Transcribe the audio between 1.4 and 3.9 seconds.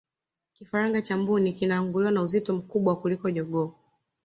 kinaanguliwa na uzito mkubwa kuliko jogoo